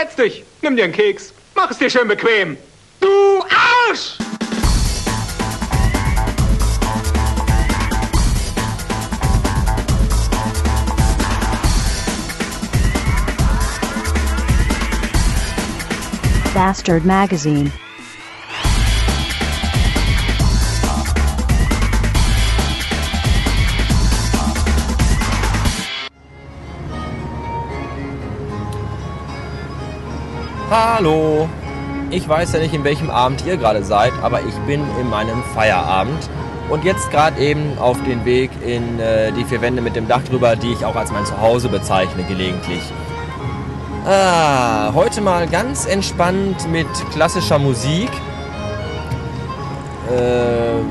Setz 0.00 0.14
dich, 0.14 0.44
nimm 0.62 0.76
dir 0.76 0.84
einen 0.84 0.92
Keks, 0.92 1.34
mach 1.56 1.72
es 1.72 1.78
dir 1.78 1.90
schön 1.90 2.06
bequem. 2.06 2.56
Du 3.00 3.42
Arsch! 3.88 4.16
Bastard 16.54 17.04
Magazine. 17.04 17.72
Hallo! 30.70 31.48
Ich 32.10 32.28
weiß 32.28 32.52
ja 32.52 32.58
nicht, 32.58 32.74
in 32.74 32.84
welchem 32.84 33.08
Abend 33.08 33.42
ihr 33.46 33.56
gerade 33.56 33.82
seid, 33.82 34.12
aber 34.20 34.40
ich 34.42 34.54
bin 34.66 34.82
in 35.00 35.08
meinem 35.08 35.42
Feierabend 35.54 36.28
und 36.68 36.84
jetzt 36.84 37.10
gerade 37.10 37.40
eben 37.40 37.78
auf 37.78 37.96
den 38.04 38.26
Weg 38.26 38.50
in 38.62 39.00
äh, 39.00 39.32
die 39.32 39.44
vier 39.44 39.62
Wände 39.62 39.80
mit 39.80 39.96
dem 39.96 40.08
Dach 40.08 40.20
drüber, 40.24 40.56
die 40.56 40.72
ich 40.72 40.84
auch 40.84 40.94
als 40.94 41.10
mein 41.10 41.24
Zuhause 41.24 41.70
bezeichne 41.70 42.22
gelegentlich. 42.24 42.82
Ah, 44.04 44.92
heute 44.92 45.22
mal 45.22 45.46
ganz 45.46 45.86
entspannt 45.86 46.70
mit 46.70 46.86
klassischer 47.12 47.58
Musik. 47.58 48.10
Äh, 50.14 50.82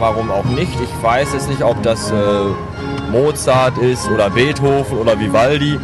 warum 0.00 0.32
auch 0.32 0.44
nicht? 0.44 0.72
Ich 0.80 1.02
weiß 1.04 1.34
jetzt 1.34 1.48
nicht, 1.48 1.62
ob 1.62 1.80
das 1.84 2.10
äh, 2.10 2.14
Mozart 3.12 3.78
ist 3.78 4.10
oder 4.10 4.28
Beethoven 4.28 4.98
oder 4.98 5.20
Vivaldi. 5.20 5.78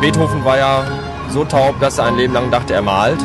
Beethoven 0.00 0.44
war 0.44 0.58
ja 0.58 0.84
so 1.30 1.44
taub, 1.44 1.80
dass 1.80 1.96
er 1.96 2.04
ein 2.04 2.16
Leben 2.16 2.34
lang 2.34 2.50
dachte, 2.50 2.74
er 2.74 2.82
malt. 2.82 3.18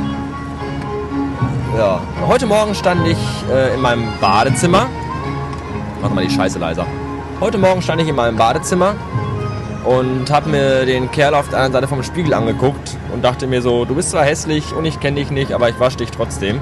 Ja. 1.77 2.01
Heute 2.27 2.46
Morgen 2.46 2.73
stand 2.76 3.05
ich 3.07 3.18
äh, 3.51 3.73
in 3.73 3.82
meinem 3.82 4.07
Badezimmer. 4.21 4.87
Mach 6.01 6.12
mal 6.12 6.26
die 6.26 6.34
Scheiße 6.34 6.59
leiser. 6.59 6.85
Heute 7.41 7.57
Morgen 7.57 7.81
stand 7.81 8.01
ich 8.01 8.07
in 8.07 8.15
meinem 8.15 8.37
Badezimmer 8.37 8.96
und 9.84 10.31
habe 10.31 10.49
mir 10.49 10.85
den 10.85 11.12
Kerl 11.12 11.34
auf 11.34 11.49
der 11.49 11.57
anderen 11.57 11.73
Seite 11.73 11.87
vom 11.90 12.04
Spiegel 12.04 12.34
angeguckt 12.34 12.96
und 13.13 13.21
dachte 13.21 13.48
mir 13.48 13.62
so, 13.62 13.84
du 13.84 13.96
bist 13.96 14.12
zwar 14.12 14.24
hässlich 14.24 14.74
und 14.74 14.85
ich 14.85 15.01
kenne 15.01 15.20
dich 15.20 15.29
nicht, 15.29 15.51
aber 15.51 15.68
ich 15.68 15.79
wasche 15.79 15.98
dich 15.98 16.12
trotzdem. 16.12 16.62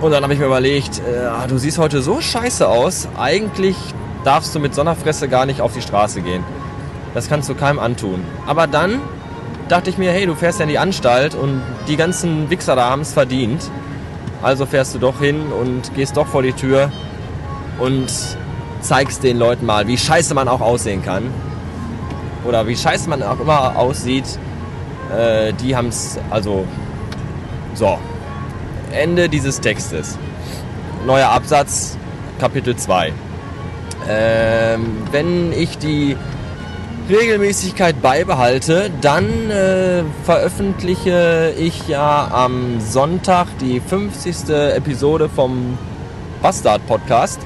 Und 0.00 0.12
dann 0.12 0.22
habe 0.22 0.34
ich 0.34 0.38
mir 0.38 0.46
überlegt, 0.46 1.00
äh, 1.00 1.48
du 1.48 1.58
siehst 1.58 1.78
heute 1.78 2.00
so 2.00 2.20
scheiße 2.20 2.68
aus, 2.68 3.08
eigentlich 3.18 3.76
darfst 4.22 4.54
du 4.54 4.60
mit 4.60 4.74
Sonderfresse 4.74 5.28
gar 5.28 5.46
nicht 5.46 5.60
auf 5.60 5.72
die 5.72 5.82
Straße 5.82 6.20
gehen. 6.20 6.44
Das 7.12 7.28
kannst 7.28 7.48
du 7.48 7.54
keinem 7.54 7.78
antun. 7.78 8.22
Aber 8.46 8.66
dann 8.66 9.00
dachte 9.68 9.90
ich 9.90 9.98
mir, 9.98 10.12
hey, 10.12 10.26
du 10.26 10.34
fährst 10.34 10.58
ja 10.58 10.64
in 10.64 10.70
die 10.70 10.78
Anstalt 10.78 11.34
und 11.34 11.62
die 11.88 11.96
ganzen 11.96 12.50
Wichser 12.50 12.76
da 12.76 12.90
haben 12.90 13.02
es 13.02 13.12
verdient. 13.12 13.70
Also 14.42 14.66
fährst 14.66 14.94
du 14.94 14.98
doch 14.98 15.20
hin 15.20 15.46
und 15.52 15.94
gehst 15.94 16.16
doch 16.16 16.26
vor 16.26 16.42
die 16.42 16.52
Tür 16.52 16.92
und 17.78 18.10
zeigst 18.80 19.22
den 19.22 19.38
Leuten 19.38 19.66
mal, 19.66 19.86
wie 19.86 19.98
scheiße 19.98 20.34
man 20.34 20.48
auch 20.48 20.60
aussehen 20.60 21.02
kann 21.02 21.24
oder 22.44 22.66
wie 22.66 22.76
scheiße 22.76 23.08
man 23.08 23.22
auch 23.22 23.40
immer 23.40 23.76
aussieht, 23.76 24.38
äh, 25.14 25.52
die 25.54 25.74
haben 25.74 25.88
es, 25.88 26.18
also, 26.30 26.64
so. 27.74 27.98
Ende 28.92 29.28
dieses 29.28 29.60
Textes. 29.60 30.16
Neuer 31.06 31.28
Absatz, 31.28 31.98
Kapitel 32.38 32.76
2. 32.76 33.12
Ähm, 34.08 35.02
wenn 35.10 35.52
ich 35.52 35.76
die 35.78 36.16
Regelmäßigkeit 37.08 38.02
beibehalte, 38.02 38.90
dann 39.00 39.50
äh, 39.50 40.02
veröffentliche 40.24 41.54
ich 41.58 41.86
ja 41.88 42.28
am 42.32 42.80
Sonntag 42.80 43.46
die 43.60 43.80
50. 43.80 44.48
Episode 44.50 45.28
vom 45.28 45.78
Bastard 46.42 46.86
Podcast. 46.86 47.40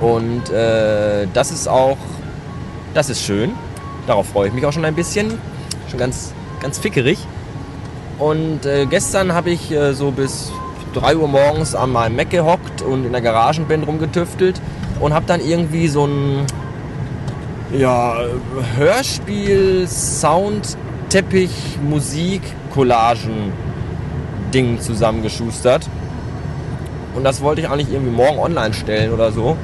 Und 0.00 0.50
äh, 0.50 1.26
das 1.32 1.50
ist 1.50 1.68
auch 1.68 1.96
das 2.94 3.10
ist 3.10 3.22
schön. 3.22 3.52
Darauf 4.06 4.28
freue 4.28 4.48
ich 4.48 4.54
mich 4.54 4.64
auch 4.64 4.72
schon 4.72 4.84
ein 4.84 4.94
bisschen. 4.94 5.38
Schon 5.88 5.98
ganz, 5.98 6.32
ganz 6.60 6.78
fickerig. 6.78 7.18
Und 8.18 8.66
äh, 8.66 8.86
gestern 8.86 9.32
habe 9.32 9.50
ich 9.50 9.70
äh, 9.70 9.92
so 9.92 10.10
bis 10.10 10.50
3 10.94 11.16
Uhr 11.16 11.28
morgens 11.28 11.74
an 11.74 11.92
meinem 11.92 12.16
Mac 12.16 12.30
gehockt 12.30 12.82
und 12.82 13.04
in 13.04 13.12
der 13.12 13.20
Garagenband 13.20 13.86
rumgetüftelt 13.86 14.60
und 15.00 15.14
habe 15.14 15.26
dann 15.26 15.40
irgendwie 15.40 15.86
so 15.88 16.06
ein 16.06 16.46
ja, 17.72 18.16
Hörspiel, 18.76 19.86
Sound, 19.88 20.76
Teppich, 21.08 21.78
Musik, 21.82 22.42
Collagen 22.72 23.52
Ding 24.52 24.80
zusammengeschustert. 24.80 25.88
Und 27.14 27.24
das 27.24 27.40
wollte 27.42 27.60
ich 27.60 27.68
eigentlich 27.68 27.92
irgendwie 27.92 28.12
morgen 28.14 28.38
online 28.38 28.74
stellen 28.74 29.12
oder 29.12 29.32
so. 29.32 29.56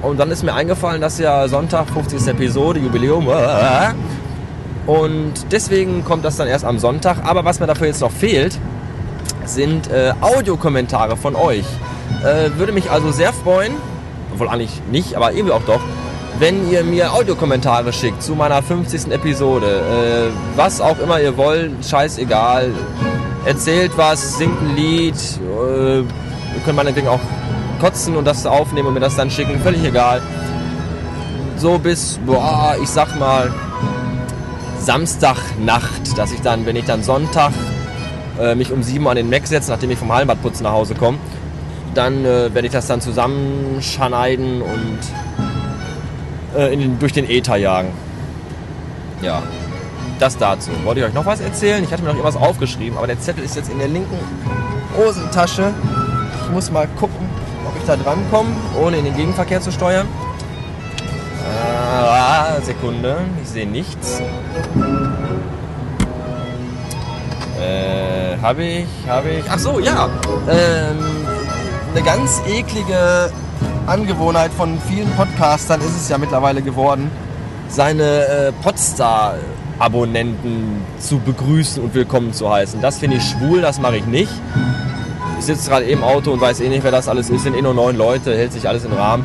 Und 0.00 0.18
dann 0.18 0.30
ist 0.30 0.42
mir 0.42 0.54
eingefallen, 0.54 1.00
dass 1.00 1.18
ja 1.18 1.46
Sonntag 1.48 1.88
50. 1.90 2.26
Episode, 2.28 2.80
Jubiläum. 2.80 3.28
Äh, 3.28 3.92
und 4.86 5.32
deswegen 5.52 6.04
kommt 6.04 6.24
das 6.24 6.36
dann 6.36 6.48
erst 6.48 6.64
am 6.64 6.78
Sonntag. 6.78 7.18
Aber 7.24 7.44
was 7.44 7.60
mir 7.60 7.66
dafür 7.66 7.86
jetzt 7.86 8.00
noch 8.00 8.10
fehlt, 8.10 8.58
sind 9.44 9.90
äh, 9.90 10.12
Audiokommentare 10.20 11.16
von 11.16 11.36
euch. 11.36 11.64
Äh, 12.24 12.58
würde 12.58 12.72
mich 12.72 12.90
also 12.90 13.12
sehr 13.12 13.32
freuen, 13.32 13.72
obwohl 14.32 14.48
eigentlich 14.48 14.80
nicht, 14.90 15.14
aber 15.14 15.32
irgendwie 15.32 15.52
auch 15.52 15.62
doch, 15.62 15.80
wenn 16.42 16.68
ihr 16.72 16.82
mir 16.82 17.12
Audiokommentare 17.12 17.92
schickt 17.92 18.20
zu 18.20 18.34
meiner 18.34 18.60
50. 18.60 19.12
Episode. 19.12 20.30
Äh, 20.32 20.56
was 20.56 20.80
auch 20.80 20.98
immer 20.98 21.20
ihr 21.20 21.36
wollt, 21.36 21.70
scheißegal. 21.86 22.72
Erzählt 23.44 23.92
was, 23.94 24.38
singt 24.38 24.60
ein 24.60 24.74
Lied. 24.74 25.14
Äh, 25.14 25.98
ihr 25.98 26.04
könnt 26.64 26.74
meinetwegen 26.74 27.06
auch 27.06 27.20
kotzen 27.80 28.16
und 28.16 28.24
das 28.24 28.44
aufnehmen 28.44 28.88
und 28.88 28.94
mir 28.94 29.00
das 29.00 29.14
dann 29.14 29.30
schicken, 29.30 29.60
völlig 29.60 29.84
egal. 29.84 30.20
So 31.58 31.78
bis, 31.78 32.18
boah, 32.26 32.74
ich 32.82 32.88
sag 32.88 33.16
mal, 33.20 33.54
Samstagnacht, 34.80 36.18
dass 36.18 36.32
ich 36.32 36.40
dann, 36.40 36.66
wenn 36.66 36.74
ich 36.74 36.86
dann 36.86 37.04
Sonntag 37.04 37.52
äh, 38.40 38.56
mich 38.56 38.72
um 38.72 38.82
7 38.82 39.04
Uhr 39.04 39.12
an 39.12 39.16
den 39.16 39.30
Mac 39.30 39.46
setze, 39.46 39.70
nachdem 39.70 39.92
ich 39.92 39.98
vom 40.00 40.12
Hallenbadputzen 40.12 40.64
nach 40.64 40.72
Hause 40.72 40.96
komme, 40.96 41.18
dann 41.94 42.24
äh, 42.24 42.52
werde 42.52 42.66
ich 42.66 42.72
das 42.72 42.88
dann 42.88 43.00
zusammenschneiden 43.00 44.60
und 44.60 44.98
äh, 46.56 46.76
den, 46.76 46.98
durch 46.98 47.12
den 47.12 47.28
Äther 47.28 47.56
jagen. 47.56 47.92
Ja, 49.20 49.42
das 50.18 50.36
dazu. 50.36 50.70
Wollte 50.84 51.00
ich 51.00 51.06
euch 51.06 51.14
noch 51.14 51.26
was 51.26 51.40
erzählen? 51.40 51.82
Ich 51.84 51.92
hatte 51.92 52.02
mir 52.02 52.08
noch 52.08 52.16
irgendwas 52.16 52.40
aufgeschrieben, 52.40 52.98
aber 52.98 53.06
der 53.06 53.20
Zettel 53.20 53.44
ist 53.44 53.56
jetzt 53.56 53.70
in 53.70 53.78
der 53.78 53.88
linken 53.88 54.18
Hosentasche. 54.96 55.72
Ich 56.44 56.50
muss 56.50 56.70
mal 56.70 56.88
gucken 56.98 57.28
ich 57.82 57.86
da 57.86 57.96
dran 57.96 58.18
komme, 58.30 58.50
ohne 58.80 58.98
in 58.98 59.04
den 59.04 59.16
Gegenverkehr 59.16 59.60
zu 59.60 59.72
steuern. 59.72 60.06
Ah, 61.84 62.60
Sekunde, 62.62 63.18
ich 63.42 63.48
sehe 63.48 63.66
nichts. 63.66 64.20
Äh, 67.60 68.38
habe 68.40 68.64
ich, 68.64 68.86
habe 69.06 69.30
ich. 69.30 69.44
Ach 69.48 69.58
so, 69.58 69.78
ja. 69.78 70.08
Ähm, 70.48 70.98
eine 71.94 72.04
ganz 72.04 72.40
eklige 72.46 73.30
Angewohnheit 73.86 74.52
von 74.52 74.78
vielen 74.88 75.10
Podcastern 75.10 75.80
ist 75.80 75.96
es 75.96 76.08
ja 76.08 76.16
mittlerweile 76.16 76.62
geworden, 76.62 77.10
seine 77.68 78.26
äh, 78.26 78.52
Podstar-Abonnenten 78.62 80.84
zu 81.00 81.18
begrüßen 81.18 81.82
und 81.82 81.92
willkommen 81.92 82.32
zu 82.32 82.48
heißen. 82.48 82.80
Das 82.80 82.98
finde 82.98 83.16
ich 83.16 83.24
schwul, 83.24 83.60
das 83.60 83.80
mache 83.80 83.96
ich 83.96 84.06
nicht. 84.06 84.30
Ich 85.40 85.46
sitze 85.46 85.68
gerade 85.68 85.86
im 85.86 86.04
Auto 86.04 86.30
und 86.30 86.40
weiß 86.40 86.60
eh 86.60 86.68
nicht, 86.68 86.84
wer 86.84 86.92
das 86.92 87.08
alles 87.08 87.28
ist. 87.28 87.42
Sind 87.42 87.56
eh 87.56 87.62
nur 87.62 87.74
neun 87.74 87.96
Leute, 87.96 88.36
hält 88.36 88.52
sich 88.52 88.68
alles 88.68 88.84
im 88.84 88.92
Rahmen. 88.92 89.24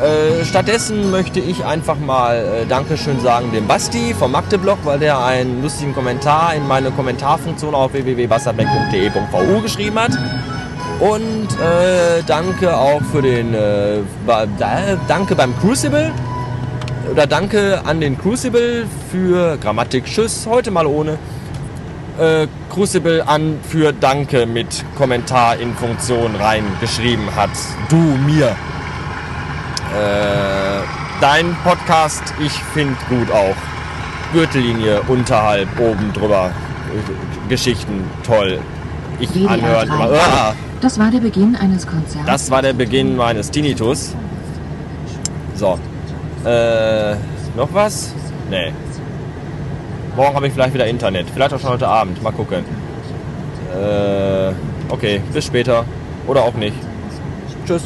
Äh, 0.00 0.44
stattdessen 0.44 1.12
möchte 1.12 1.38
ich 1.38 1.64
einfach 1.64 1.98
mal 1.98 2.36
äh, 2.36 2.66
Dankeschön 2.66 3.20
sagen 3.20 3.52
dem 3.52 3.68
Basti 3.68 4.12
vom 4.12 4.32
Magdeblog, 4.32 4.78
weil 4.84 4.98
der 4.98 5.24
einen 5.24 5.62
lustigen 5.62 5.94
Kommentar 5.94 6.52
in 6.54 6.66
meine 6.66 6.90
Kommentarfunktion 6.90 7.76
auf 7.76 7.92
www.wasserbeck.de.vu 7.92 9.60
geschrieben 9.60 10.00
hat. 10.00 10.18
Und 11.00 11.48
äh, 11.60 12.22
danke 12.26 12.76
auch 12.76 13.00
für 13.12 13.22
den 13.22 13.54
äh, 13.54 13.98
Danke 15.06 15.36
beim 15.36 15.56
Crucible. 15.60 16.12
Oder 17.10 17.26
danke 17.26 17.80
an 17.84 18.00
den 18.00 18.18
Crucible 18.18 18.86
für 19.10 19.56
Grammatik. 19.58 20.04
Tschüss, 20.06 20.46
heute 20.46 20.70
mal 20.70 20.86
ohne 20.86 21.18
äh, 22.18 22.48
Crucible 22.68 23.22
an 23.26 23.60
für 23.62 23.92
Danke 23.92 24.44
mit 24.44 24.84
Kommentar 24.96 25.56
in 25.56 25.74
Funktion 25.74 26.34
reingeschrieben 26.34 27.34
hat. 27.34 27.50
Du 27.88 27.96
mir. 27.96 28.48
Äh, 29.94 30.82
dein 31.20 31.56
Podcast, 31.64 32.22
ich 32.40 32.52
finde 32.52 32.96
gut 33.08 33.30
auch. 33.30 33.56
Gürtellinie 34.32 35.00
unterhalb, 35.08 35.68
oben 35.78 36.12
drüber. 36.12 36.50
Geschichten, 37.48 38.04
toll. 38.26 38.58
Ich 39.20 39.30
anhören. 39.48 39.90
Ah, 39.90 40.54
das 40.80 40.98
war 40.98 41.10
der 41.10 41.20
Beginn 41.20 41.56
eines 41.56 41.86
Konzerts. 41.86 42.26
das 42.26 42.50
war 42.50 42.62
der 42.62 42.72
Beginn 42.72 43.16
meines 43.16 43.50
Tinnitus. 43.50 44.14
So. 45.54 45.78
Äh, 46.44 47.14
noch 47.56 47.72
was? 47.72 48.14
Nee. 48.50 48.72
Morgen 50.16 50.34
habe 50.34 50.46
ich 50.46 50.52
vielleicht 50.52 50.74
wieder 50.74 50.86
Internet. 50.86 51.28
Vielleicht 51.30 51.52
auch 51.52 51.60
schon 51.60 51.70
heute 51.70 51.88
Abend. 51.88 52.22
Mal 52.22 52.32
gucken. 52.32 52.64
Äh, 53.74 54.52
okay, 54.88 55.20
bis 55.32 55.44
später. 55.44 55.84
Oder 56.26 56.42
auch 56.42 56.54
nicht. 56.54 56.76
Tschüss. 57.66 57.82